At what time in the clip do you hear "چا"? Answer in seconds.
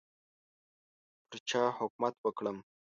1.49-1.61